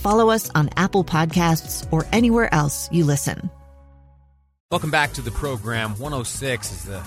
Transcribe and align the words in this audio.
follow 0.00 0.30
us 0.30 0.50
on 0.54 0.70
Apple 0.76 1.04
Podcasts, 1.04 1.86
or 1.92 2.06
anywhere 2.12 2.52
else 2.52 2.90
you 2.90 3.04
listen. 3.04 3.50
Welcome 4.70 4.90
back 4.90 5.12
to 5.14 5.22
the 5.22 5.32
program. 5.32 5.90
106 5.98 6.72
is 6.72 6.84
the 6.84 7.02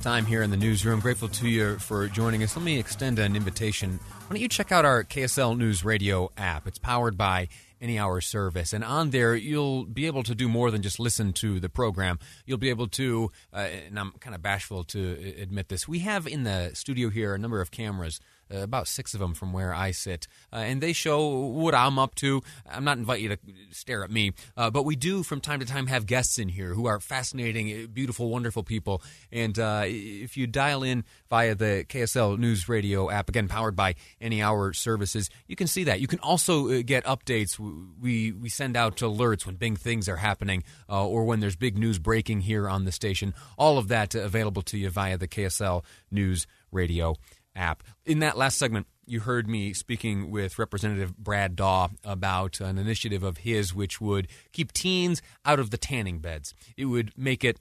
time 0.00 0.26
here 0.26 0.42
in 0.42 0.50
the 0.50 0.56
newsroom. 0.56 1.00
Grateful 1.00 1.28
to 1.28 1.48
you 1.48 1.78
for 1.78 2.08
joining 2.08 2.42
us. 2.42 2.56
Let 2.56 2.64
me 2.64 2.78
extend 2.78 3.18
an 3.18 3.36
invitation. 3.36 3.98
Why 4.08 4.28
don't 4.30 4.40
you 4.40 4.48
check 4.48 4.72
out 4.72 4.84
our 4.84 5.04
KSL 5.04 5.56
News 5.56 5.84
Radio 5.84 6.30
app? 6.36 6.66
It's 6.66 6.78
powered 6.78 7.16
by 7.16 7.48
any 7.80 7.98
hour 7.98 8.20
service. 8.20 8.72
And 8.72 8.82
on 8.82 9.10
there, 9.10 9.34
you'll 9.34 9.84
be 9.84 10.06
able 10.06 10.22
to 10.24 10.34
do 10.34 10.48
more 10.48 10.70
than 10.70 10.82
just 10.82 10.98
listen 10.98 11.32
to 11.34 11.60
the 11.60 11.68
program. 11.68 12.18
You'll 12.44 12.58
be 12.58 12.70
able 12.70 12.88
to, 12.88 13.30
uh, 13.52 13.68
and 13.86 13.98
I'm 13.98 14.12
kind 14.12 14.34
of 14.34 14.42
bashful 14.42 14.84
to 14.84 15.34
admit 15.40 15.68
this, 15.68 15.86
we 15.86 16.00
have 16.00 16.26
in 16.26 16.44
the 16.44 16.70
studio 16.74 17.10
here 17.10 17.34
a 17.34 17.38
number 17.38 17.60
of 17.60 17.70
cameras. 17.70 18.20
Uh, 18.52 18.58
about 18.58 18.86
six 18.86 19.12
of 19.12 19.18
them 19.18 19.34
from 19.34 19.52
where 19.52 19.74
I 19.74 19.90
sit, 19.90 20.28
uh, 20.52 20.56
and 20.56 20.80
they 20.80 20.92
show 20.92 21.28
what 21.28 21.74
I'm 21.74 21.98
up 21.98 22.14
to. 22.16 22.42
I'm 22.70 22.84
not 22.84 22.96
inviting 22.96 23.24
you 23.24 23.30
to 23.30 23.38
stare 23.72 24.04
at 24.04 24.10
me, 24.10 24.34
uh, 24.56 24.70
but 24.70 24.84
we 24.84 24.94
do 24.94 25.24
from 25.24 25.40
time 25.40 25.58
to 25.58 25.66
time 25.66 25.88
have 25.88 26.06
guests 26.06 26.38
in 26.38 26.48
here 26.48 26.72
who 26.74 26.86
are 26.86 27.00
fascinating, 27.00 27.88
beautiful, 27.88 28.28
wonderful 28.28 28.62
people. 28.62 29.02
And 29.32 29.58
uh, 29.58 29.82
if 29.86 30.36
you 30.36 30.46
dial 30.46 30.84
in 30.84 31.04
via 31.28 31.56
the 31.56 31.84
KSL 31.88 32.38
News 32.38 32.68
Radio 32.68 33.10
app, 33.10 33.28
again 33.28 33.48
powered 33.48 33.74
by 33.74 33.96
Any 34.20 34.40
Hour 34.40 34.72
Services, 34.72 35.28
you 35.48 35.56
can 35.56 35.66
see 35.66 35.82
that. 35.82 36.00
You 36.00 36.06
can 36.06 36.20
also 36.20 36.68
uh, 36.68 36.82
get 36.84 37.04
updates. 37.04 37.58
We 38.00 38.30
we 38.30 38.48
send 38.48 38.76
out 38.76 38.96
alerts 38.98 39.44
when 39.44 39.56
big 39.56 39.78
things 39.78 40.08
are 40.08 40.16
happening 40.16 40.62
uh, 40.88 41.04
or 41.04 41.24
when 41.24 41.40
there's 41.40 41.56
big 41.56 41.76
news 41.76 41.98
breaking 41.98 42.42
here 42.42 42.68
on 42.68 42.84
the 42.84 42.92
station. 42.92 43.34
All 43.58 43.76
of 43.76 43.88
that 43.88 44.14
available 44.14 44.62
to 44.62 44.78
you 44.78 44.88
via 44.90 45.18
the 45.18 45.26
KSL 45.26 45.82
News 46.12 46.46
Radio 46.70 47.16
app. 47.56 47.82
In 48.04 48.20
that 48.20 48.36
last 48.36 48.58
segment, 48.58 48.86
you 49.06 49.20
heard 49.20 49.48
me 49.48 49.72
speaking 49.72 50.30
with 50.30 50.58
Representative 50.58 51.16
Brad 51.16 51.56
Daw 51.56 51.88
about 52.04 52.60
an 52.60 52.78
initiative 52.78 53.22
of 53.22 53.38
his 53.38 53.74
which 53.74 54.00
would 54.00 54.28
keep 54.52 54.72
teens 54.72 55.22
out 55.44 55.58
of 55.58 55.70
the 55.70 55.78
tanning 55.78 56.18
beds. 56.18 56.54
It 56.76 56.86
would 56.86 57.12
make 57.16 57.44
it 57.44 57.60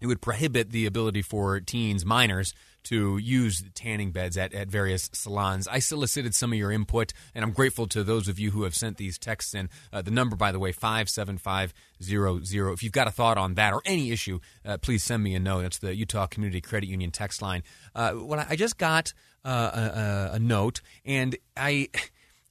it 0.00 0.06
would 0.06 0.20
prohibit 0.20 0.70
the 0.70 0.86
ability 0.86 1.22
for 1.22 1.60
teens, 1.60 2.04
minors, 2.04 2.54
to 2.84 3.18
use 3.18 3.62
tanning 3.74 4.10
beds 4.10 4.36
at, 4.36 4.54
at 4.54 4.68
various 4.68 5.10
salons. 5.12 5.68
I 5.68 5.80
solicited 5.80 6.34
some 6.34 6.52
of 6.52 6.58
your 6.58 6.72
input, 6.72 7.12
and 7.34 7.44
I'm 7.44 7.52
grateful 7.52 7.86
to 7.88 8.02
those 8.02 8.28
of 8.28 8.38
you 8.38 8.52
who 8.52 8.62
have 8.62 8.74
sent 8.74 8.96
these 8.96 9.18
texts 9.18 9.54
in. 9.54 9.68
Uh, 9.92 10.02
the 10.02 10.10
number, 10.10 10.36
by 10.36 10.52
the 10.52 10.58
way, 10.58 10.72
57500. 10.72 12.72
If 12.72 12.82
you've 12.82 12.92
got 12.92 13.06
a 13.06 13.10
thought 13.10 13.38
on 13.38 13.54
that 13.54 13.72
or 13.72 13.82
any 13.84 14.10
issue, 14.10 14.40
uh, 14.64 14.78
please 14.78 15.02
send 15.02 15.22
me 15.22 15.34
a 15.34 15.40
note. 15.40 15.62
That's 15.62 15.78
the 15.78 15.94
Utah 15.94 16.26
Community 16.26 16.60
Credit 16.60 16.88
Union 16.88 17.10
text 17.10 17.42
line. 17.42 17.62
Uh, 17.94 18.14
I, 18.32 18.46
I 18.50 18.56
just 18.56 18.78
got 18.78 19.12
uh, 19.44 20.30
a, 20.32 20.36
a, 20.36 20.38
note, 20.38 20.80
and 21.04 21.36
I 21.56 21.88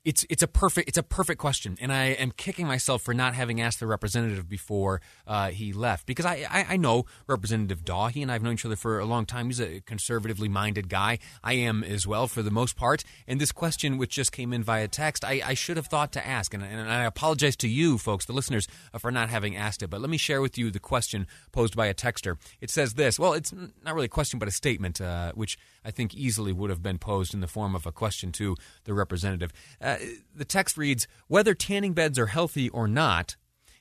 it's 0.06 0.26
it's 0.30 0.42
a 0.42 0.48
perfect 0.48 0.88
it's 0.88 0.98
a 0.98 1.04
perfect 1.04 1.40
question, 1.42 1.78
and 1.82 1.92
I 1.92 2.06
am 2.06 2.32
kicking 2.32 2.66
myself 2.66 3.02
for 3.02 3.14
not 3.14 3.34
having 3.34 3.60
asked 3.60 3.82
the 3.82 3.88
representative 3.88 4.48
before 4.48 5.02
uh, 5.28 5.50
he 5.50 5.74
left 5.74 6.06
because 6.06 6.26
I, 6.26 6.46
I, 6.50 6.66
I 6.74 6.78
know 6.78 7.06
Representative 7.28 7.84
Daw. 7.84 8.08
He 8.08 8.22
and 8.22 8.32
I 8.32 8.36
have 8.36 8.42
known 8.42 8.54
each 8.54 8.66
other 8.66 8.78
for 8.78 9.00
a 9.00 9.06
long 9.06 9.26
time. 9.26 9.48
He's 9.48 9.59
a 9.59 9.82
conservatively 9.82 10.48
minded 10.48 10.88
guy. 10.88 11.20
I 11.44 11.54
am 11.54 11.84
as 11.84 12.08
well 12.08 12.28
for 12.28 12.42
the 12.42 12.52
most 12.52 12.78
part. 12.78 13.04
And 13.28 13.42
this 13.42 13.52
question, 13.52 13.98
which 13.98 14.12
just 14.12 14.32
came 14.32 14.54
in 14.54 14.64
via 14.64 14.88
text, 14.88 15.26
I, 15.26 15.42
I 15.46 15.54
should 15.54 15.76
have 15.76 15.88
thought 15.88 16.14
to 16.14 16.26
ask, 16.26 16.54
and, 16.54 16.64
and 16.64 16.90
I 16.90 17.04
apologize 17.04 17.58
to 17.58 17.68
you 17.68 17.98
folks, 17.98 18.26
the 18.26 18.34
listeners, 18.34 18.68
uh, 18.94 19.00
for 19.00 19.12
not 19.12 19.30
having 19.30 19.58
asked 19.58 19.84
it. 19.84 19.90
But 19.90 20.00
let 20.00 20.09
me 20.09 20.18
share 20.18 20.42
with 20.42 20.58
you 20.58 20.72
the 20.72 20.80
question 20.80 21.28
posed 21.52 21.76
by 21.76 21.88
a 21.88 21.94
texter. 21.94 22.38
It 22.62 22.70
says 22.70 22.94
this. 22.94 23.20
Well, 23.20 23.34
it's 23.34 23.54
not 23.84 23.94
really 23.94 24.06
a 24.06 24.09
question, 24.09 24.40
but 24.40 24.48
a 24.48 24.52
statement, 24.52 25.02
uh, 25.02 25.34
which 25.34 25.58
I 25.90 25.92
think 25.92 26.14
easily 26.14 26.54
would 26.54 26.70
have 26.70 26.84
been 26.84 27.00
posed 27.00 27.34
in 27.34 27.40
the 27.40 27.48
form 27.48 27.74
of 27.74 27.88
a 27.88 27.92
question 27.92 28.32
to 28.34 28.56
the 28.84 28.94
representative. 28.94 29.52
Uh, 29.82 29.98
the 30.36 30.46
text 30.46 30.78
reads 30.78 31.08
Whether 31.28 31.56
tanning 31.56 31.94
beds 31.94 32.20
are 32.20 32.28
healthy 32.28 32.70
or 32.70 32.88
not, 32.88 33.38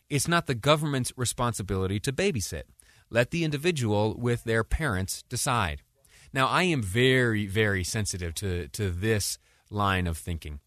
it's 0.08 0.26
not 0.26 0.46
the 0.46 0.54
government's 0.54 1.12
responsibility 1.16 2.00
to 2.00 2.10
babysit. 2.10 2.62
Let 3.10 3.30
the 3.30 3.44
individual 3.44 4.16
with 4.16 4.44
their 4.44 4.64
parents 4.64 5.22
decide. 5.28 5.82
Now, 6.32 6.46
I 6.46 6.62
am 6.62 6.82
very, 6.82 7.46
very 7.46 7.84
sensitive 7.84 8.34
to, 8.36 8.68
to 8.68 8.88
this 8.88 9.38
line 9.68 10.06
of 10.06 10.16
thinking. 10.16 10.60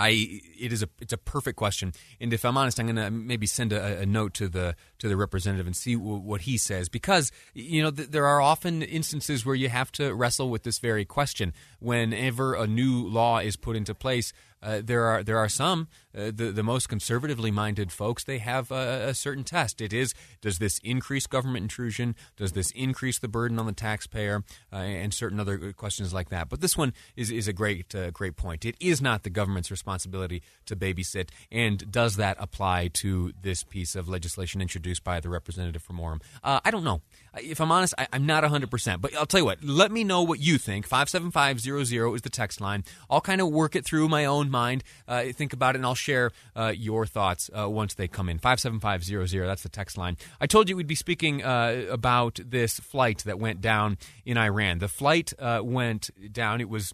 I 0.00 0.40
it 0.58 0.72
is 0.72 0.82
a 0.82 0.88
it's 0.98 1.12
a 1.12 1.18
perfect 1.18 1.58
question, 1.58 1.92
and 2.20 2.32
if 2.32 2.44
I'm 2.44 2.56
honest, 2.56 2.80
I'm 2.80 2.86
going 2.86 2.96
to 2.96 3.10
maybe 3.10 3.46
send 3.46 3.72
a, 3.74 4.00
a, 4.00 4.06
note 4.06 4.32
to 4.34 4.48
the 4.48 4.74
to 4.98 5.08
the 5.08 5.16
representative 5.16 5.66
and 5.66 5.76
see 5.76 5.94
w- 5.94 6.16
what 6.16 6.42
he 6.42 6.56
says 6.56 6.88
because 6.88 7.30
you 7.52 7.82
know 7.82 7.90
th- 7.90 8.08
there 8.08 8.26
are 8.26 8.40
often 8.40 8.80
instances 8.80 9.44
where 9.44 9.54
you 9.54 9.68
have 9.68 9.92
to 9.92 10.14
wrestle 10.14 10.48
with 10.48 10.62
this 10.62 10.78
very 10.78 11.04
question. 11.04 11.52
Whenever 11.80 12.54
a 12.54 12.66
new 12.66 13.06
law 13.06 13.40
is 13.40 13.56
put 13.56 13.76
into 13.76 13.94
place, 13.94 14.32
uh, 14.62 14.80
there 14.84 15.04
are 15.04 15.22
there 15.22 15.38
are 15.38 15.48
some 15.48 15.88
uh, 16.16 16.30
the 16.34 16.52
the 16.52 16.62
most 16.62 16.88
conservatively 16.88 17.50
minded 17.50 17.92
folks. 17.92 18.24
They 18.24 18.38
have 18.38 18.70
a, 18.70 19.08
a, 19.08 19.14
certain 19.14 19.44
test. 19.44 19.80
It 19.80 19.92
is 19.92 20.14
does 20.40 20.58
this 20.58 20.78
increase 20.84 21.26
government 21.26 21.62
intrusion? 21.62 22.14
Does 22.36 22.52
this 22.52 22.70
increase 22.72 23.18
the 23.18 23.28
burden 23.28 23.58
on 23.58 23.66
the 23.66 23.72
taxpayer? 23.72 24.42
Uh, 24.72 24.76
and 24.76 25.14
certain 25.14 25.40
other 25.40 25.72
questions 25.72 26.12
like 26.12 26.28
that. 26.30 26.48
But 26.48 26.60
this 26.60 26.76
one 26.76 26.92
is 27.16 27.30
is 27.30 27.48
a 27.48 27.52
great 27.52 27.94
uh, 27.94 28.10
great 28.10 28.36
point. 28.36 28.64
It 28.64 28.76
is 28.80 29.00
not 29.00 29.22
the 29.22 29.30
government's 29.30 29.70
responsibility 29.70 30.42
to 30.66 30.76
babysit. 30.76 31.30
And 31.50 31.90
does 31.90 32.16
that 32.16 32.36
apply 32.38 32.88
to 32.94 33.32
this 33.40 33.62
piece 33.62 33.94
of 33.94 34.08
legislation 34.08 34.60
introduced 34.60 35.04
by 35.04 35.20
the 35.20 35.28
representative 35.28 35.82
from 35.82 35.98
Orem? 35.98 36.20
Uh, 36.42 36.60
I 36.64 36.70
don't 36.70 36.84
know. 36.84 37.02
If 37.36 37.60
I'm 37.60 37.70
honest, 37.70 37.94
I, 37.96 38.08
am 38.12 38.26
not 38.26 38.42
100%. 38.42 39.00
But 39.00 39.14
I'll 39.14 39.26
tell 39.26 39.40
you 39.40 39.44
what, 39.44 39.62
let 39.62 39.92
me 39.92 40.02
know 40.04 40.22
what 40.22 40.40
you 40.40 40.58
think. 40.58 40.86
57500 40.86 42.14
is 42.14 42.22
the 42.22 42.30
text 42.30 42.60
line. 42.60 42.84
I'll 43.08 43.20
kind 43.20 43.40
of 43.40 43.48
work 43.48 43.76
it 43.76 43.84
through 43.84 44.08
my 44.08 44.24
own 44.24 44.49
mind, 44.50 44.84
uh, 45.08 45.24
think 45.32 45.52
about 45.52 45.74
it, 45.74 45.78
and 45.78 45.86
I'll 45.86 45.94
share 45.94 46.32
uh, 46.54 46.72
your 46.76 47.06
thoughts 47.06 47.50
uh, 47.56 47.68
once 47.68 47.94
they 47.94 48.08
come 48.08 48.28
in. 48.28 48.38
57500, 48.38 49.46
that's 49.46 49.62
the 49.62 49.68
text 49.68 49.96
line. 49.96 50.16
I 50.40 50.46
told 50.46 50.68
you 50.68 50.76
we'd 50.76 50.86
be 50.86 50.94
speaking 50.94 51.42
uh, 51.42 51.86
about 51.90 52.38
this 52.44 52.80
flight 52.80 53.18
that 53.26 53.38
went 53.38 53.60
down 53.60 53.98
in 54.24 54.36
Iran. 54.36 54.78
The 54.78 54.88
flight 54.88 55.32
uh, 55.38 55.60
went 55.62 56.10
down. 56.32 56.60
It 56.60 56.68
was 56.68 56.92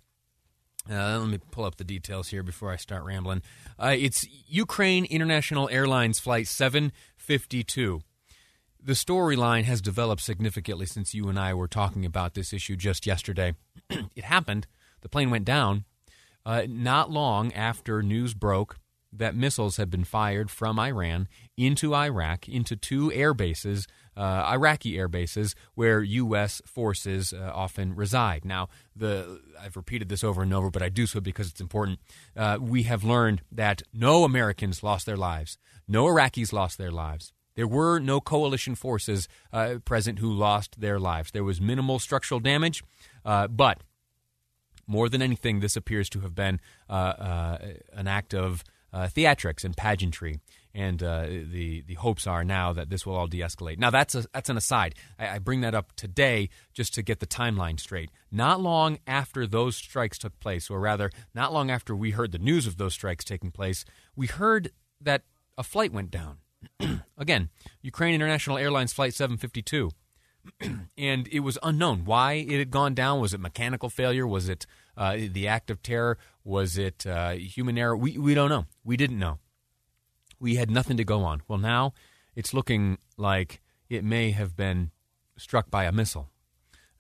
uh, 0.89 1.19
let 1.19 1.29
me 1.29 1.39
pull 1.51 1.65
up 1.65 1.77
the 1.77 1.85
details 1.85 2.29
here 2.29 2.45
before 2.45 2.71
I 2.71 2.77
start 2.77 3.03
rambling. 3.05 3.43
Uh, 3.77 3.97
it's 3.99 4.25
Ukraine 4.47 5.05
International 5.05 5.69
Airlines 5.69 6.21
Flight 6.21 6.47
752 6.47 8.03
the 8.87 8.93
storyline 8.93 9.65
has 9.65 9.83
developed 9.83 10.23
significantly 10.23 10.87
since 10.87 11.13
you 11.13 11.29
and 11.29 11.39
I 11.39 11.53
were 11.55 11.67
talking 11.67 12.07
about 12.07 12.35
this 12.35 12.53
issue 12.53 12.77
just 12.77 13.05
yesterday. 13.05 13.55
it 13.91 14.23
happened, 14.23 14.69
the 15.01 15.09
plane 15.09 15.29
went 15.29 15.45
down 15.45 15.85
uh, 16.47 16.63
not 16.69 17.11
long 17.11 17.53
after 17.53 18.03
news 18.03 18.33
broke 18.33 18.79
that 19.13 19.35
missiles 19.35 19.77
had 19.77 19.91
been 19.91 20.05
fired 20.05 20.51
from 20.51 20.79
Iran 20.79 21.29
into 21.57 21.95
Iraq, 21.95 22.49
into 22.49 22.77
two 22.77 23.13
air 23.13 23.35
bases, 23.35 23.87
uh, 24.17 24.45
Iraqi 24.49 24.97
air 24.97 25.09
bases, 25.09 25.55
where 25.75 26.03
U.S. 26.03 26.63
forces 26.65 27.33
uh, 27.33 27.51
often 27.55 27.95
reside. 27.95 28.45
Now, 28.45 28.69
the 28.95 29.41
I've 29.61 29.77
repeated 29.77 30.09
this 30.09 30.23
over 30.23 30.43
and 30.43 30.55
over, 30.55 30.71
but 30.71 30.83
I 30.83 30.89
do 30.89 31.07
so 31.07 31.21
because 31.21 31.51
it's 31.51 31.61
important. 31.61 31.99
Uh, 32.37 32.59
we 32.61 32.85
have 32.85 33.05
learned 33.05 33.43
that 33.51 33.83
no 33.93 34.25
Americans 34.25 34.83
lost 34.83 35.07
their 35.07 35.17
lives, 35.17 35.59
no 35.89 36.05
Iraqis 36.05 36.53
lost 36.53 36.79
their 36.79 36.93
lives. 36.93 37.33
There 37.57 37.67
were 37.67 37.99
no 37.99 38.21
coalition 38.21 38.75
forces 38.75 39.29
uh, 39.53 39.77
present 39.85 40.19
who 40.19 40.31
lost 40.31 40.79
their 40.79 41.01
lives. 41.01 41.31
There 41.31 41.45
was 41.45 41.59
minimal 41.59 41.99
structural 41.99 42.39
damage, 42.39 42.85
uh, 43.25 43.49
but 43.49 43.81
more 44.87 45.09
than 45.09 45.23
anything, 45.23 45.61
this 45.61 45.77
appears 45.77 46.09
to 46.11 46.21
have 46.21 46.35
been 46.35 46.61
uh, 46.89 46.93
uh 46.93 47.59
an 47.93 48.07
act 48.07 48.35
of 48.35 48.65
uh, 48.93 49.09
theatrics 49.09 49.65
and 49.65 49.77
pageantry. 49.77 50.41
and 50.75 51.03
uh, 51.03 51.27
the 51.27 51.83
the 51.87 51.95
hopes 51.95 52.27
are 52.27 52.45
now 52.45 52.73
that 52.73 52.91
this 52.91 53.07
will 53.07 53.17
all 53.17 53.27
de-escalate. 53.27 53.79
Now 53.79 53.91
that's 53.91 54.15
a, 54.15 54.27
that's 54.33 54.51
an 54.51 54.57
aside. 54.57 54.95
I, 55.19 55.29
I, 55.29 55.39
bring 55.39 55.63
that 55.63 55.75
up 55.75 55.95
today 55.97 56.51
just 56.75 56.93
to 56.95 57.03
get 57.03 57.21
the 57.21 57.27
timeline 57.27 57.81
straight. 57.81 58.11
Not 58.31 58.61
long 58.61 58.99
after 59.07 59.47
those 59.47 59.77
strikes 59.77 60.19
took 60.19 60.39
place, 60.39 60.71
or 60.71 60.79
rather, 60.81 61.11
not 61.35 61.53
long 61.53 61.71
after 61.71 61.97
we 61.97 62.11
heard 62.11 62.33
the 62.33 62.39
news 62.39 62.67
of 62.67 62.77
those 62.77 62.93
strikes 62.93 63.25
taking 63.25 63.51
place, 63.51 63.85
we 64.15 64.27
heard 64.27 64.71
that 65.01 65.23
a 65.57 65.63
flight 65.63 65.93
went 65.93 66.11
down. 66.11 66.39
Again, 67.19 67.51
Ukraine 67.83 68.15
International 68.15 68.59
Airlines 68.59 68.93
Flight 68.93 69.15
752. 69.15 69.91
and 70.99 71.29
it 71.29 71.41
was 71.41 71.59
unknown 71.63 72.05
why 72.05 72.35
it 72.35 72.59
had 72.59 72.71
gone 72.71 72.95
down. 72.95 73.21
Was 73.21 73.35
it 73.35 73.41
mechanical 73.41 73.91
failure? 73.91 74.27
Was 74.27 74.49
it 74.49 74.67
uh, 74.97 75.17
the 75.31 75.49
act 75.49 75.71
of 75.71 75.83
terror? 75.83 76.19
Was 76.45 76.79
it 76.79 77.07
uh, 77.07 77.33
human 77.33 77.79
error? 77.79 77.97
We, 77.97 78.19
we 78.19 78.35
don't 78.35 78.49
know. 78.49 78.67
We 78.85 78.97
didn't 78.97 79.19
know. 79.19 79.39
We 80.39 80.57
had 80.57 80.71
nothing 80.71 80.97
to 80.99 81.05
go 81.05 81.23
on. 81.23 81.43
Well, 81.49 81.59
now 81.59 81.93
it's 82.35 82.53
looking 82.53 82.99
like 83.17 83.61
it 83.89 84.05
may 84.05 84.31
have 84.33 84.57
been 84.57 84.91
struck 85.37 85.71
by 85.71 85.85
a 85.85 85.93
missile. 85.93 86.31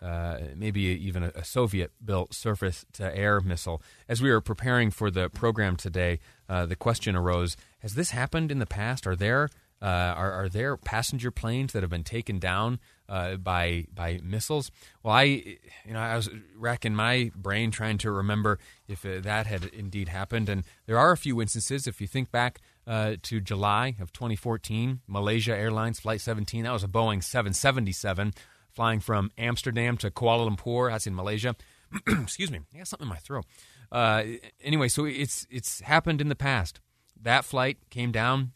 Uh, 0.00 0.38
maybe 0.54 0.82
even 0.82 1.22
a, 1.22 1.32
a 1.34 1.44
Soviet 1.44 1.90
built 2.04 2.34
surface 2.34 2.84
to 2.92 3.16
air 3.16 3.40
missile. 3.40 3.82
As 4.08 4.20
we 4.20 4.30
were 4.30 4.42
preparing 4.42 4.90
for 4.90 5.10
the 5.10 5.30
program 5.30 5.76
today, 5.76 6.20
uh, 6.48 6.66
the 6.66 6.76
question 6.76 7.16
arose 7.16 7.56
Has 7.78 7.94
this 7.94 8.10
happened 8.10 8.52
in 8.52 8.58
the 8.58 8.66
past? 8.66 9.06
Are 9.06 9.16
there 9.16 9.48
uh, 9.82 9.84
are, 9.84 10.32
are, 10.32 10.48
there 10.48 10.76
passenger 10.76 11.30
planes 11.30 11.72
that 11.74 11.82
have 11.82 11.90
been 11.90 12.02
taken 12.02 12.38
down 12.38 12.80
uh, 13.10 13.36
by 13.36 13.86
by 13.94 14.20
missiles? 14.22 14.70
Well, 15.02 15.14
I 15.14 15.22
you 15.24 15.92
know 15.92 16.00
I 16.00 16.16
was 16.16 16.30
racking 16.56 16.94
my 16.94 17.30
brain 17.36 17.70
trying 17.70 17.98
to 17.98 18.10
remember 18.10 18.58
if 18.88 19.04
uh, 19.04 19.20
that 19.20 19.46
had 19.46 19.64
indeed 19.66 20.08
happened, 20.08 20.48
and 20.48 20.64
there 20.86 20.98
are 20.98 21.12
a 21.12 21.16
few 21.16 21.42
instances. 21.42 21.86
If 21.86 22.00
you 22.00 22.06
think 22.06 22.30
back 22.30 22.60
uh, 22.86 23.16
to 23.22 23.40
July 23.40 23.96
of 24.00 24.12
2014, 24.12 25.00
Malaysia 25.06 25.54
Airlines 25.54 26.00
Flight 26.00 26.22
17, 26.22 26.64
that 26.64 26.72
was 26.72 26.84
a 26.84 26.88
Boeing 26.88 27.22
777 27.22 28.32
flying 28.72 29.00
from 29.00 29.30
Amsterdam 29.36 29.98
to 29.98 30.10
Kuala 30.10 30.48
Lumpur. 30.48 30.90
That's 30.90 31.06
in 31.06 31.14
Malaysia. 31.14 31.54
Excuse 32.06 32.50
me, 32.50 32.60
I 32.74 32.78
got 32.78 32.88
something 32.88 33.06
in 33.06 33.10
my 33.10 33.18
throat. 33.18 33.44
Uh, 33.92 34.22
anyway, 34.62 34.88
so 34.88 35.04
it's 35.04 35.46
it's 35.50 35.80
happened 35.80 36.22
in 36.22 36.30
the 36.30 36.34
past. 36.34 36.80
That 37.20 37.44
flight 37.44 37.76
came 37.90 38.10
down 38.10 38.52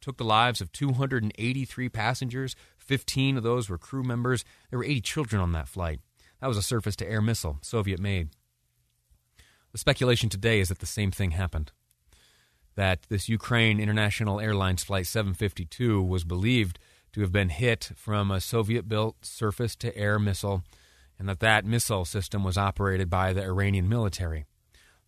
took 0.00 0.16
the 0.16 0.24
lives 0.24 0.60
of 0.60 0.72
283 0.72 1.88
passengers. 1.88 2.56
15 2.78 3.36
of 3.36 3.42
those 3.42 3.68
were 3.68 3.78
crew 3.78 4.02
members. 4.02 4.44
There 4.70 4.78
were 4.78 4.84
80 4.84 5.00
children 5.02 5.42
on 5.42 5.52
that 5.52 5.68
flight. 5.68 6.00
That 6.40 6.48
was 6.48 6.56
a 6.56 6.62
surface 6.62 6.96
to 6.96 7.08
air 7.08 7.20
missile, 7.20 7.58
Soviet 7.62 8.00
made. 8.00 8.30
The 9.72 9.78
speculation 9.78 10.28
today 10.28 10.60
is 10.60 10.68
that 10.68 10.80
the 10.80 10.86
same 10.86 11.10
thing 11.10 11.32
happened. 11.32 11.72
That 12.76 13.02
this 13.08 13.28
Ukraine 13.28 13.78
International 13.78 14.40
Airlines 14.40 14.82
Flight 14.82 15.06
752 15.06 16.02
was 16.02 16.24
believed 16.24 16.78
to 17.12 17.20
have 17.20 17.32
been 17.32 17.50
hit 17.50 17.90
from 17.96 18.30
a 18.30 18.40
Soviet 18.40 18.88
built 18.88 19.24
surface 19.24 19.76
to 19.76 19.96
air 19.96 20.18
missile, 20.18 20.62
and 21.18 21.28
that 21.28 21.40
that 21.40 21.64
missile 21.64 22.04
system 22.04 22.42
was 22.42 22.56
operated 22.56 23.10
by 23.10 23.32
the 23.32 23.42
Iranian 23.42 23.88
military. 23.88 24.46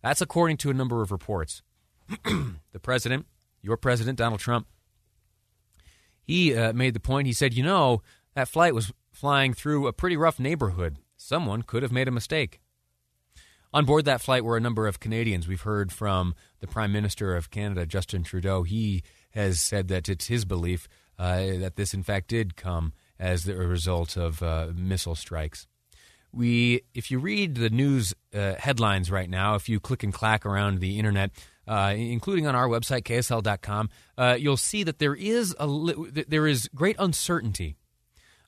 That's 0.01 0.21
according 0.21 0.57
to 0.57 0.69
a 0.69 0.73
number 0.73 1.01
of 1.01 1.11
reports. 1.11 1.61
the 2.23 2.79
president, 2.81 3.25
your 3.61 3.77
president, 3.77 4.17
Donald 4.17 4.41
Trump, 4.41 4.67
he 6.23 6.55
uh, 6.55 6.73
made 6.73 6.93
the 6.93 6.99
point. 6.99 7.27
He 7.27 7.33
said, 7.33 7.53
you 7.53 7.63
know, 7.63 8.01
that 8.33 8.47
flight 8.47 8.73
was 8.73 8.91
flying 9.11 9.53
through 9.53 9.87
a 9.87 9.93
pretty 9.93 10.17
rough 10.17 10.39
neighborhood. 10.39 10.97
Someone 11.15 11.61
could 11.61 11.83
have 11.83 11.91
made 11.91 12.07
a 12.07 12.11
mistake. 12.11 12.59
On 13.73 13.85
board 13.85 14.05
that 14.05 14.21
flight 14.21 14.43
were 14.43 14.57
a 14.57 14.61
number 14.61 14.87
of 14.87 14.99
Canadians. 14.99 15.47
We've 15.47 15.61
heard 15.61 15.91
from 15.91 16.35
the 16.59 16.67
Prime 16.67 16.91
Minister 16.91 17.35
of 17.35 17.49
Canada, 17.49 17.85
Justin 17.85 18.23
Trudeau. 18.23 18.63
He 18.63 19.01
has 19.31 19.59
said 19.59 19.87
that 19.87 20.07
it's 20.07 20.27
his 20.27 20.45
belief 20.45 20.87
uh, 21.17 21.57
that 21.57 21.75
this, 21.75 21.93
in 21.93 22.03
fact, 22.03 22.27
did 22.27 22.55
come 22.55 22.93
as 23.19 23.45
the 23.45 23.55
result 23.55 24.15
of 24.15 24.43
uh, 24.43 24.67
missile 24.75 25.15
strikes. 25.15 25.67
We, 26.33 26.81
if 26.95 27.11
you 27.11 27.19
read 27.19 27.55
the 27.55 27.69
news 27.69 28.13
uh, 28.33 28.55
headlines 28.55 29.11
right 29.11 29.29
now, 29.29 29.53
if 29.53 29.69
you 29.69 29.79
click 29.79 30.01
and 30.01 30.11
clack 30.11 30.45
around 30.45 30.79
the 30.79 30.97
internet, 30.97 31.29
uh, 31.67 31.93
including 31.95 32.47
on 32.47 32.55
our 32.55 32.67
website 32.67 33.03
ksl.com, 33.03 33.89
uh, 34.17 34.35
you'll 34.39 34.57
see 34.57 34.83
that 34.83 34.97
there 34.97 35.13
is 35.13 35.55
a 35.59 35.67
li- 35.67 36.23
there 36.27 36.47
is 36.47 36.67
great 36.73 36.95
uncertainty 36.97 37.77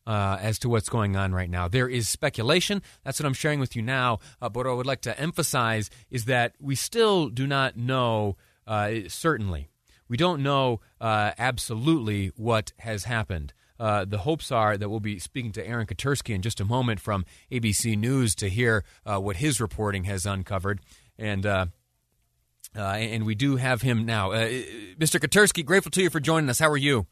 uh, 0.08 0.38
as 0.42 0.58
to 0.60 0.70
what's 0.70 0.90
going 0.90 1.16
on 1.16 1.34
right 1.34 1.50
now. 1.50 1.68
There 1.68 1.88
is 1.88 2.10
speculation. 2.10 2.82
That's 3.04 3.20
what 3.20 3.28
I'm 3.28 3.34
sharing 3.34 3.60
with 3.60 3.76
you 3.76 3.84
now. 3.84 4.20
Uh, 4.42 4.50
but 4.50 4.66
what 4.66 4.68
I 4.68 4.74
would 4.74 4.86
like 4.88 5.02
to 5.02 5.20
emphasize 5.20 5.90
is 6.10 6.26
that 6.26 6.56
we 6.60 6.76
still 6.76 7.30
do 7.30 7.46
not 7.46 7.78
know 7.78 8.36
uh, 8.68 9.02
certainly. 9.08 9.70
We 10.08 10.18
don't 10.18 10.44
know 10.44 10.82
absolutely 11.00 12.28
what 12.36 12.74
has 12.80 13.06
happened. 13.06 13.54
Uh, 13.80 14.06
the 14.06 14.20
hopes 14.20 14.52
are 14.52 14.78
that 14.78 14.90
we'll 14.90 15.00
be 15.00 15.20
speaking 15.20 15.52
to 15.54 15.68
Aaron 15.68 15.86
Katersky 15.86 16.34
in 16.34 16.42
just 16.42 16.60
a 16.60 16.66
moment 16.66 17.00
from 17.00 17.26
ABC 17.52 17.98
News 17.98 18.36
to 18.36 18.50
hear 18.50 18.84
uh, 19.06 19.20
what 19.20 19.38
his 19.38 19.60
reporting 19.60 20.06
has 20.06 20.26
uncovered. 20.26 20.80
And 21.18 21.46
uh, 21.46 21.68
uh, 22.76 22.82
and 22.82 23.26
we 23.26 23.36
do 23.36 23.56
have 23.56 23.82
him 23.82 24.06
now. 24.06 24.32
Uh, 24.32 24.48
Mr. 25.00 25.20
Katersky, 25.20 25.64
grateful 25.64 25.92
to 25.92 26.04
you 26.04 26.10
for 26.10 26.20
joining 26.20 26.50
us. 26.50 26.60
How 26.60 26.70
are 26.70 26.78
you? 26.78 27.08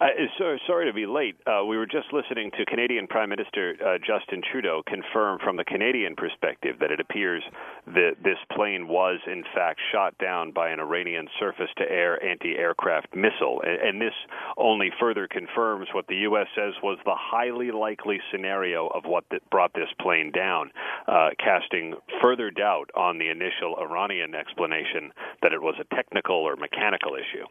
Uh, 0.00 0.06
so, 0.38 0.56
sorry 0.66 0.86
to 0.86 0.92
be 0.92 1.06
late. 1.06 1.36
Uh, 1.46 1.64
we 1.64 1.76
were 1.76 1.86
just 1.86 2.12
listening 2.12 2.50
to 2.58 2.64
Canadian 2.66 3.06
Prime 3.06 3.28
Minister 3.28 3.76
uh, 3.84 3.98
Justin 3.98 4.42
Trudeau 4.50 4.82
confirm 4.86 5.38
from 5.38 5.56
the 5.56 5.64
Canadian 5.64 6.16
perspective 6.16 6.76
that 6.80 6.90
it 6.90 7.00
appears 7.00 7.42
that 7.86 8.16
this 8.22 8.38
plane 8.54 8.88
was, 8.88 9.20
in 9.26 9.44
fact, 9.54 9.80
shot 9.92 10.16
down 10.18 10.50
by 10.50 10.70
an 10.70 10.80
Iranian 10.80 11.28
surface 11.38 11.70
to 11.78 11.84
air 11.84 12.22
anti 12.24 12.56
aircraft 12.56 13.14
missile. 13.14 13.62
And, 13.64 13.80
and, 13.80 14.00
this 14.00 14.14
only 14.58 14.90
further 15.00 15.28
confirms 15.28 15.88
what 15.94 16.08
the 16.08 16.16
U.S. 16.28 16.48
says 16.54 16.74
was 16.82 16.98
the 17.04 17.14
highly 17.16 17.70
likely 17.70 18.18
scenario 18.32 18.88
of 18.88 19.04
what 19.04 19.24
brought 19.50 19.72
this 19.74 19.88
plane 20.00 20.32
down, 20.32 20.72
uh, 21.06 21.30
casting 21.38 21.94
further 22.20 22.50
doubt 22.50 22.90
on 22.96 23.18
the 23.18 23.28
initial 23.28 23.76
Iranian 23.80 24.34
explanation 24.34 25.12
that 25.42 25.52
it 25.52 25.62
was 25.62 25.76
a 25.80 25.94
technical 25.94 26.36
or 26.36 26.56
mechanical 26.56 27.14
issue. 27.14 27.46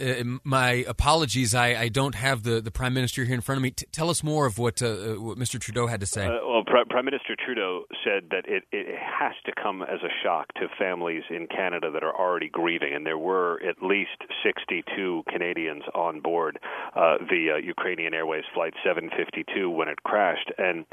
Uh, 0.00 0.38
my 0.44 0.84
apologies. 0.88 1.54
I, 1.54 1.67
I, 1.76 1.88
don't 1.88 2.14
have 2.14 2.42
the, 2.42 2.60
the 2.60 2.70
prime 2.70 2.94
minister 2.94 3.24
here 3.24 3.34
in 3.34 3.40
front 3.40 3.58
of 3.58 3.62
me. 3.62 3.70
T- 3.70 3.86
tell 3.92 4.10
us 4.10 4.22
more 4.22 4.46
of 4.46 4.58
what, 4.58 4.82
uh, 4.82 4.86
uh 4.86 5.14
what 5.14 5.38
Mr. 5.38 5.60
Trudeau 5.60 5.86
had 5.86 6.00
to 6.00 6.06
say. 6.06 6.26
Uh, 6.26 6.38
well, 6.46 6.62
Pr- 6.64 6.88
Prime 6.88 7.04
Minister 7.04 7.36
Trudeau 7.36 7.84
said 8.04 8.30
that 8.30 8.44
it, 8.46 8.64
it 8.72 8.86
has 8.98 9.32
to 9.46 9.52
come 9.60 9.82
as 9.82 10.00
a 10.02 10.12
shock 10.22 10.52
to 10.54 10.68
families 10.78 11.22
in 11.30 11.46
Canada 11.46 11.90
that 11.90 12.02
are 12.02 12.14
already 12.14 12.48
grieving, 12.48 12.94
and 12.94 13.06
there 13.06 13.18
were 13.18 13.60
at 13.62 13.82
least 13.82 14.22
62 14.42 15.24
Canadians 15.28 15.84
on 15.94 16.20
board 16.20 16.58
uh, 16.94 17.18
the 17.30 17.54
uh, 17.54 17.56
Ukrainian 17.58 18.14
Airways 18.14 18.44
Flight 18.54 18.74
752 18.84 19.70
when 19.70 19.88
it 19.88 20.02
crashed, 20.02 20.52
and 20.58 20.84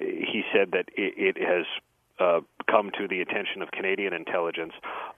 he 0.00 0.42
said 0.52 0.70
that 0.72 0.86
it, 0.96 1.36
it 1.36 1.36
has 1.38 1.64
uh, 2.18 2.40
come 2.70 2.90
to 2.98 3.06
the 3.08 3.20
attention 3.20 3.62
of 3.62 3.70
Canadian 3.70 4.12
intelligence, 4.12 4.72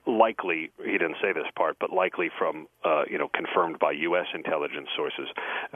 likely 0.06 0.70
he 0.84 0.92
didn't 0.92 1.16
say 1.22 1.32
this 1.32 1.46
part, 1.56 1.76
but 1.80 1.92
likely 1.92 2.30
from 2.38 2.66
uh, 2.84 3.02
you 3.10 3.18
know 3.18 3.28
confirmed 3.32 3.78
by 3.78 3.92
U.S. 3.92 4.26
intelligence 4.34 4.88
sources 4.96 5.28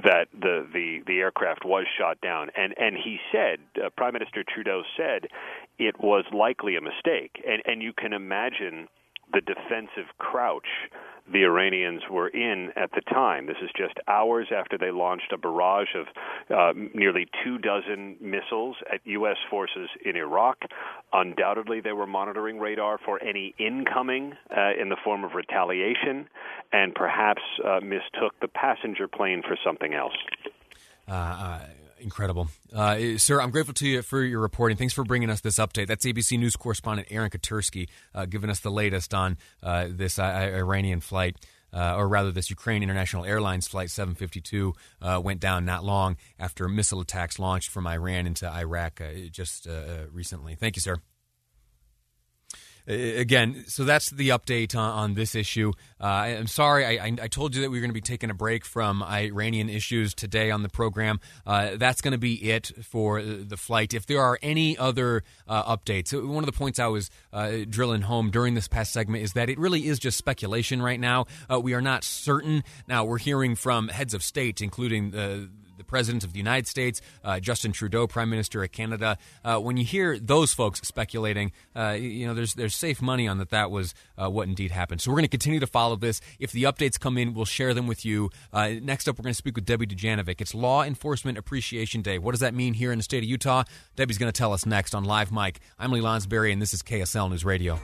that 0.02 0.26
the 0.33 0.67
the 0.73 1.00
the 1.07 1.19
aircraft 1.19 1.64
was 1.64 1.87
shot 1.99 2.21
down, 2.21 2.50
and 2.57 2.75
and 2.79 2.97
he 2.97 3.19
said 3.31 3.59
uh, 3.83 3.91
Prime 3.97 4.12
Minister 4.12 4.45
Trudeau 4.47 4.83
said 4.97 5.29
it 5.79 5.99
was 6.00 6.25
likely 6.33 6.76
a 6.76 6.81
mistake, 6.81 7.43
and 7.47 7.62
and 7.67 7.83
you 7.83 7.93
can 7.93 8.12
imagine 8.12 8.88
the 9.33 9.41
defensive 9.41 10.11
crouch 10.19 10.69
the 11.31 11.45
Iranians 11.45 12.02
were 12.11 12.29
in 12.29 12.73
at 12.76 12.91
the 12.93 13.00
time. 13.00 13.47
This 13.47 13.57
is 13.62 13.71
just 13.76 13.95
hours 14.09 14.49
after 14.55 14.76
they 14.79 14.91
launched 14.91 15.33
a 15.33 15.38
barrage 15.38 15.95
of 15.95 16.07
uh, 16.50 16.73
nearly 16.95 17.29
two 17.45 17.59
dozen 17.59 18.17
missiles 18.21 18.76
at 18.93 19.00
U.S. 19.05 19.37
forces 19.50 19.88
in 20.05 20.17
Iraq. 20.17 20.59
Undoubtedly, 21.12 21.81
they 21.81 21.93
were 21.93 22.07
monitoring 22.07 22.59
radar 22.59 22.99
for 22.99 23.23
any 23.23 23.55
incoming 23.59 24.35
uh, 24.57 24.73
in 24.81 24.88
the 24.88 24.97
form 25.05 25.25
of 25.25 25.35
retaliation, 25.35 26.29
and 26.73 26.95
perhaps 26.95 27.43
uh, 27.64 27.81
mistook 27.81 28.38
the 28.41 28.49
passenger 28.49 29.09
plane 29.09 29.43
for 29.43 29.57
something 29.64 29.95
else. 29.95 30.17
Incredible. 32.02 32.49
Uh, 32.75 33.16
sir, 33.16 33.40
I'm 33.40 33.50
grateful 33.50 33.75
to 33.75 33.87
you 33.87 34.02
for 34.02 34.23
your 34.23 34.40
reporting. 34.40 34.76
Thanks 34.76 34.92
for 34.92 35.04
bringing 35.04 35.30
us 35.30 35.40
this 35.40 35.59
update. 35.59 35.87
That's 35.87 36.04
ABC 36.04 36.37
News 36.38 36.56
correspondent 36.56 37.09
Aaron 37.11 37.30
Katersky 37.30 37.88
uh, 38.14 38.25
giving 38.26 38.50
us 38.50 38.59
the 38.61 38.71
latest 38.71 39.14
on 39.14 39.38
uh, 39.62 39.87
this 39.88 40.18
uh, 40.18 40.23
Iranian 40.23 41.00
flight. 41.00 41.37
Uh, 41.73 41.94
or 41.97 42.06
rather, 42.06 42.30
this 42.30 42.50
Ukraine 42.50 42.82
International 42.82 43.25
Airlines 43.25 43.66
Flight 43.66 43.88
752 43.88 44.75
uh, 45.00 45.21
went 45.25 45.40
down 45.40 45.64
not 45.64 45.85
long 45.85 46.18
after 46.38 46.68
missile 46.68 47.00
attacks 47.00 47.38
launched 47.38 47.71
from 47.71 47.87
Iran 47.87 48.26
into 48.26 48.47
Iraq 48.47 49.00
just 49.30 49.66
recently. 50.12 50.54
Thank 50.54 50.76
you, 50.76 50.80
sir. 50.80 50.99
Again, 52.87 53.65
so 53.69 53.85
that's 53.85 54.11
the 54.11 54.31
update 54.31 54.77
on, 54.77 54.91
on 54.91 55.15
this 55.15 55.35
issue. 55.35 55.73
Uh, 56.01 56.07
I'm 56.07 56.47
sorry, 56.47 56.85
I, 56.85 57.07
I, 57.07 57.17
I, 57.23 57.29
told 57.29 57.55
you 57.55 57.62
that 57.62 57.71
we 57.71 57.79
were 57.79 57.81
going 57.81 57.91
to 57.91 57.95
be 57.95 58.01
taking 58.01 58.31
a 58.31 58.35
break 58.35 58.65
from 58.65 59.03
Iranian 59.03 59.69
issues 59.69 60.15
today 60.15 60.51
on 60.51 60.62
the 60.62 60.69
program. 60.69 61.21
Uh, 61.47 61.77
that's 61.77 62.01
going 62.01 62.12
to 62.12 62.19
be 62.19 62.51
it 62.51 62.73
for 62.85 63.23
the 63.23 63.57
flight. 63.57 63.95
If 63.95 64.07
there 64.07 64.21
are 64.21 64.39
any 64.43 64.77
other 64.77 65.23
uh, 65.47 65.77
updates, 65.77 66.12
one 66.12 66.43
of 66.43 66.47
the 66.47 66.57
points 66.57 66.79
I 66.79 66.89
was 66.89 67.11
uh, 67.33 67.59
drilling 67.69 68.03
home 68.03 68.31
during 68.31 68.55
this 68.55 68.69
past 68.69 68.93
segment 68.93 69.23
is 69.23 69.35
that 69.35 69.49
it 69.49 69.59
really 69.59 69.87
is 69.87 69.99
just 69.99 70.19
speculation 70.19 70.83
right 70.83 71.01
now. 71.01 71.27
Uh, 71.51 71.61
we 71.61 71.75
are 71.75 71.83
not 71.83 72.05
certain. 72.05 72.65
Now, 72.89 73.05
we're 73.05 73.19
hearing 73.19 73.55
from 73.55 73.89
heads 73.89 74.15
of 74.15 74.23
state, 74.23 74.61
including 74.61 75.12
the 75.12 75.49
the 75.83 75.89
President 75.89 76.25
of 76.25 76.33
the 76.33 76.39
United 76.39 76.67
States, 76.67 77.01
uh, 77.25 77.41
Justin 77.41 77.73
Trudeau, 77.73 78.07
Prime 78.07 78.31
Minister 78.31 78.62
of 78.62 78.73
Canada. 78.73 79.19
Uh, 79.45 79.59
when 79.59 79.77
you 79.77 79.85
hear 79.85 80.19
those 80.19 80.55
folks 80.55 80.81
speculating, 80.81 81.53
uh, 81.77 81.97
you 81.99 82.27
know, 82.27 82.35
there's 82.35 82.55
there's 82.55 82.75
safe 82.75 83.03
money 83.03 83.27
on 83.29 83.39
that 83.39 83.51
that 83.51 83.71
was 83.71 83.95
what 84.17 84.47
indeed 84.47 84.71
happened. 84.71 85.01
So 85.01 85.11
we're 85.11 85.17
going 85.17 85.25
to 85.25 85.29
continue 85.29 85.59
to 85.61 85.67
follow 85.67 85.97
this. 85.97 86.21
If 86.39 86.53
the 86.53 86.62
updates 86.65 86.99
come 86.99 87.19
in, 87.19 87.35
we'll 87.35 87.45
share 87.45 87.75
them 87.75 87.87
with 87.87 88.05
you. 88.05 88.31
Next 88.53 89.09
up, 89.09 89.19
we're 89.19 89.25
going 89.25 89.33
to 89.33 89.39
speak 89.39 89.57
with 89.57 89.65
Debbie 89.65 89.87
Dujanovic. 89.87 90.41
It's 90.41 90.55
Law 90.55 90.85
Enforcement 90.85 91.39
Appreciation 91.39 92.03
Day. 92.03 92.19
What 92.19 92.33
does 92.33 92.41
that 92.41 92.55
mean 92.55 92.75
here 92.75 92.93
in 92.93 92.99
the 92.99 93.05
state 93.05 93.23
of 93.25 93.29
Utah? 93.29 93.65
Debbie's 93.97 94.19
going 94.19 94.31
to 94.31 94.37
tell 94.37 94.53
us 94.53 94.65
next 94.65 94.95
on 94.95 95.05
Live 95.05 95.33
Mic. 95.33 95.61
I'm 95.79 95.91
Lee 95.91 96.01
Lonsberry, 96.01 96.53
and 96.53 96.62
this 96.62 96.73
is 96.73 96.83
KSL 96.83 97.31
News 97.31 97.45
Radio. 97.45 97.81